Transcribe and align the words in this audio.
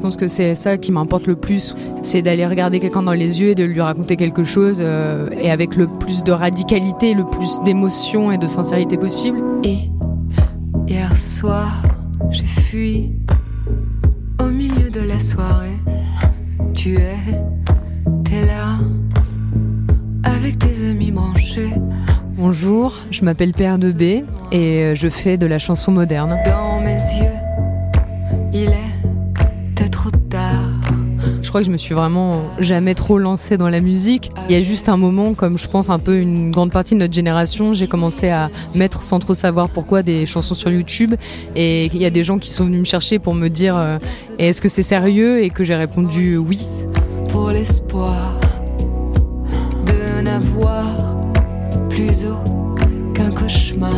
Je 0.00 0.02
pense 0.02 0.16
que 0.16 0.28
c'est 0.28 0.54
ça 0.54 0.78
qui 0.78 0.92
m'importe 0.92 1.26
le 1.26 1.36
plus, 1.36 1.76
c'est 2.00 2.22
d'aller 2.22 2.46
regarder 2.46 2.80
quelqu'un 2.80 3.02
dans 3.02 3.12
les 3.12 3.42
yeux 3.42 3.50
et 3.50 3.54
de 3.54 3.64
lui 3.64 3.82
raconter 3.82 4.16
quelque 4.16 4.44
chose 4.44 4.78
euh, 4.80 5.28
et 5.38 5.50
avec 5.50 5.76
le 5.76 5.88
plus 5.88 6.24
de 6.24 6.32
radicalité, 6.32 7.12
le 7.12 7.26
plus 7.26 7.60
d'émotion 7.66 8.32
et 8.32 8.38
de 8.38 8.46
sincérité 8.46 8.96
possible. 8.96 9.42
Et 9.62 9.90
hier 10.88 11.14
soir, 11.14 11.82
j'ai 12.30 12.46
fui 12.46 13.12
au 14.42 14.46
milieu 14.46 14.88
de 14.88 15.00
la 15.00 15.18
soirée. 15.18 15.76
Tu 16.72 16.96
es, 16.96 17.18
t'es 18.24 18.46
là, 18.46 18.78
avec 20.24 20.58
tes 20.58 20.88
amis 20.88 21.10
branchés. 21.10 21.74
Bonjour, 22.38 22.94
je 23.10 23.22
m'appelle 23.22 23.52
Père 23.52 23.78
de 23.78 23.92
B 23.92 24.24
et 24.50 24.94
je 24.96 25.08
fais 25.10 25.36
de 25.36 25.44
la 25.44 25.58
chanson 25.58 25.92
moderne. 25.92 26.38
Dans 26.46 26.80
mes 26.80 26.94
yeux, 26.94 27.36
il 28.54 28.70
est 28.70 28.79
crois 31.50 31.62
que 31.62 31.66
je 31.66 31.72
me 31.72 31.76
suis 31.76 31.94
vraiment 31.96 32.44
jamais 32.60 32.94
trop 32.94 33.18
lancée 33.18 33.56
dans 33.56 33.68
la 33.68 33.80
musique. 33.80 34.30
Il 34.48 34.54
y 34.54 34.56
a 34.56 34.62
juste 34.62 34.88
un 34.88 34.96
moment, 34.96 35.34
comme 35.34 35.58
je 35.58 35.66
pense 35.66 35.90
un 35.90 35.98
peu 35.98 36.20
une 36.20 36.52
grande 36.52 36.70
partie 36.70 36.94
de 36.94 37.00
notre 37.00 37.12
génération, 37.12 37.74
j'ai 37.74 37.88
commencé 37.88 38.28
à 38.28 38.50
mettre 38.76 39.02
sans 39.02 39.18
trop 39.18 39.34
savoir 39.34 39.68
pourquoi 39.68 40.04
des 40.04 40.26
chansons 40.26 40.54
sur 40.54 40.70
YouTube 40.70 41.16
et 41.56 41.86
il 41.86 41.96
y 41.96 42.06
a 42.06 42.10
des 42.10 42.22
gens 42.22 42.38
qui 42.38 42.50
sont 42.50 42.66
venus 42.66 42.78
me 42.78 42.84
chercher 42.84 43.18
pour 43.18 43.34
me 43.34 43.48
dire 43.48 43.76
euh, 43.76 43.98
est-ce 44.38 44.62
que 44.62 44.68
c'est 44.68 44.84
sérieux? 44.84 45.42
Et 45.42 45.50
que 45.50 45.64
j'ai 45.64 45.74
répondu 45.74 46.36
oui. 46.36 46.64
Pour 47.32 47.50
l'espoir 47.50 48.38
de 49.86 50.20
n'avoir 50.22 50.86
plus 51.88 52.26
haut 52.26 52.74
qu'un 53.12 53.30
cauchemar. 53.32 53.90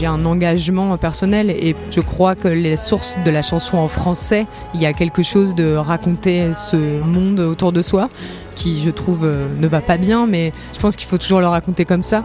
J'ai 0.00 0.06
un 0.06 0.24
engagement 0.24 0.96
personnel 0.96 1.50
et 1.50 1.76
je 1.90 2.00
crois 2.00 2.34
que 2.34 2.48
les 2.48 2.78
sources 2.78 3.18
de 3.22 3.30
la 3.30 3.42
chanson 3.42 3.76
en 3.76 3.86
français, 3.86 4.46
il 4.72 4.80
y 4.80 4.86
a 4.86 4.94
quelque 4.94 5.22
chose 5.22 5.54
de 5.54 5.74
raconter 5.74 6.54
ce 6.54 7.02
monde 7.02 7.38
autour 7.40 7.70
de 7.70 7.82
soi 7.82 8.08
qui, 8.54 8.80
je 8.80 8.88
trouve, 8.88 9.26
euh, 9.26 9.48
ne 9.60 9.68
va 9.68 9.82
pas 9.82 9.98
bien, 9.98 10.26
mais 10.26 10.54
je 10.72 10.80
pense 10.80 10.96
qu'il 10.96 11.06
faut 11.06 11.18
toujours 11.18 11.40
le 11.40 11.48
raconter 11.48 11.84
comme 11.84 12.02
ça. 12.02 12.24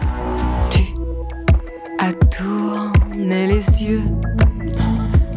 Tu 0.70 0.84
as 1.98 2.14
tourné 2.14 3.46
les 3.46 3.84
yeux 3.84 4.04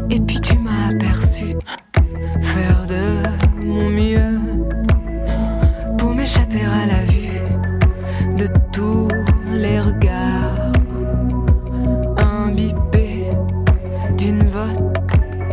et 0.09 0.21
puis 0.21 0.39
tu 0.39 0.57
m'as 0.59 0.91
aperçu 0.91 1.57
faire 2.41 2.87
de 2.87 3.65
mon 3.65 3.89
mieux 3.89 4.39
pour 5.97 6.11
m'échapper 6.11 6.61
à 6.61 6.85
la 6.85 7.03
vue 7.03 8.37
de 8.37 8.47
tous 8.71 9.08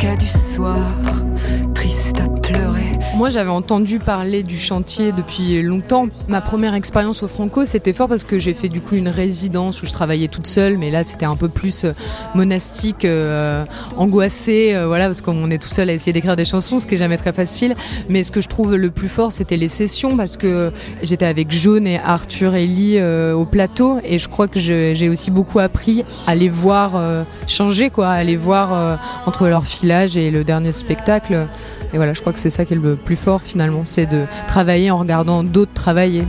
vodka 0.07 0.15
du 0.15 0.27
soir 0.27 0.91
triste 1.73 2.19
à 2.19 2.27
pleurer 2.41 2.96
Moi, 3.17 3.29
j'avais 3.29 3.49
entendu 3.49 3.97
parler 3.97 4.43
du 4.43 4.59
chantier 4.59 5.11
depuis 5.11 5.63
longtemps. 5.63 6.05
Ma 6.27 6.39
première 6.39 6.75
expérience 6.75 7.23
au 7.23 7.27
Franco, 7.27 7.65
c'était 7.65 7.91
fort 7.91 8.07
parce 8.07 8.23
que 8.23 8.37
j'ai 8.37 8.53
fait 8.53 8.69
du 8.69 8.79
coup 8.79 8.93
une 8.93 9.09
résidence 9.09 9.81
où 9.81 9.87
je 9.87 9.91
travaillais 9.91 10.27
toute 10.27 10.45
seule, 10.45 10.77
mais 10.77 10.91
là, 10.91 11.01
c'était 11.01 11.25
un 11.25 11.35
peu 11.35 11.49
plus 11.49 11.85
euh, 11.85 11.93
monastique, 12.35 13.05
euh, 13.05 13.65
angoissé, 13.97 14.75
euh, 14.75 14.85
voilà, 14.85 15.07
parce 15.07 15.21
qu'on 15.21 15.49
est 15.49 15.57
tout 15.57 15.67
seul 15.67 15.89
à 15.89 15.93
essayer 15.93 16.13
d'écrire 16.13 16.35
des 16.35 16.45
chansons, 16.45 16.77
ce 16.77 16.85
qui 16.85 16.93
est 16.93 16.99
jamais 16.99 17.17
très 17.17 17.33
facile. 17.33 17.73
Mais 18.07 18.21
ce 18.21 18.31
que 18.31 18.39
je 18.39 18.49
trouve 18.49 18.75
le 18.75 18.91
plus 18.91 19.09
fort, 19.09 19.31
c'était 19.31 19.57
les 19.57 19.67
sessions, 19.67 20.15
parce 20.15 20.37
que 20.37 20.71
j'étais 21.01 21.25
avec 21.25 21.51
Jaune 21.51 21.87
et 21.87 21.97
Arthur 21.97 22.53
et 22.53 22.67
Lee 22.67 22.99
euh, 22.99 23.33
au 23.33 23.45
plateau, 23.45 23.97
et 24.05 24.19
je 24.19 24.29
crois 24.29 24.47
que 24.47 24.59
j'ai 24.59 25.09
aussi 25.09 25.31
beaucoup 25.31 25.57
appris 25.57 26.05
à 26.27 26.35
les 26.35 26.49
voir 26.49 27.01
changer, 27.47 27.89
quoi, 27.89 28.09
à 28.09 28.23
les 28.23 28.37
voir 28.37 28.99
entre 29.25 29.47
leur 29.47 29.65
filage 29.65 30.17
et 30.17 30.29
le 30.29 30.43
dernier 30.43 30.71
spectacle. 30.71 31.47
Et 31.93 31.97
voilà, 31.97 32.13
je 32.13 32.21
crois 32.21 32.33
que 32.33 32.39
c'est 32.39 32.49
ça 32.49 32.65
qui 32.65 32.73
est 32.73 32.77
le 32.77 32.95
plus 32.95 33.15
fort 33.15 33.41
finalement, 33.41 33.83
c'est 33.83 34.05
de 34.05 34.25
travailler 34.47 34.91
en 34.91 34.97
regardant 34.97 35.43
d'autres 35.43 35.73
travailler. 35.73 36.23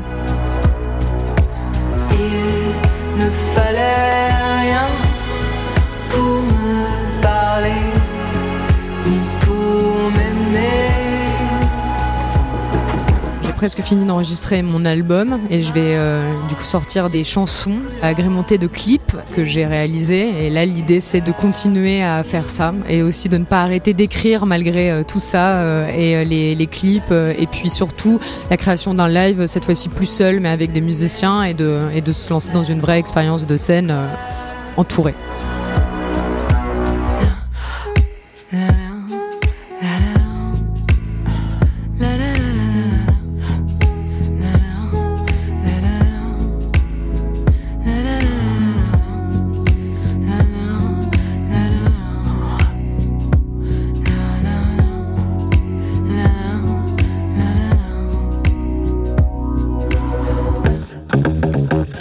Presque 13.58 13.82
fini 13.82 14.04
d'enregistrer 14.04 14.62
mon 14.62 14.84
album 14.84 15.40
et 15.50 15.62
je 15.62 15.72
vais 15.72 15.96
euh, 15.96 16.32
du 16.48 16.54
coup 16.54 16.62
sortir 16.62 17.10
des 17.10 17.24
chansons 17.24 17.78
agrémentées 18.02 18.56
de 18.56 18.68
clips 18.68 19.16
que 19.34 19.44
j'ai 19.44 19.66
réalisés. 19.66 20.46
Et 20.46 20.48
là, 20.48 20.64
l'idée 20.64 21.00
c'est 21.00 21.20
de 21.20 21.32
continuer 21.32 22.00
à 22.00 22.22
faire 22.22 22.50
ça 22.50 22.72
et 22.88 23.02
aussi 23.02 23.28
de 23.28 23.36
ne 23.36 23.44
pas 23.44 23.62
arrêter 23.62 23.94
d'écrire 23.94 24.46
malgré 24.46 24.92
euh, 24.92 25.02
tout 25.02 25.18
ça 25.18 25.56
euh, 25.56 25.88
et 25.88 26.14
euh, 26.14 26.22
les, 26.22 26.66
clips 26.68 27.10
euh, 27.10 27.34
et 27.36 27.48
puis 27.48 27.68
surtout 27.68 28.20
la 28.48 28.56
création 28.56 28.94
d'un 28.94 29.08
live 29.08 29.48
cette 29.48 29.64
fois-ci 29.64 29.88
plus 29.88 30.06
seul 30.06 30.38
mais 30.38 30.50
avec 30.50 30.70
des 30.70 30.80
musiciens 30.80 31.42
et 31.42 31.54
de, 31.54 31.88
et 31.92 32.00
de 32.00 32.12
se 32.12 32.30
lancer 32.30 32.52
dans 32.52 32.62
une 32.62 32.78
vraie 32.78 33.00
expérience 33.00 33.44
de 33.44 33.56
scène 33.56 33.90
euh, 33.90 34.06
entourée. 34.76 35.14